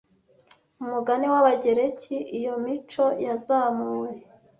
Umugani 0.83 1.25
w'Abagereki 1.33 2.15
iyo 2.37 2.53
mico 2.63 3.05
yazamuwe 3.25 4.09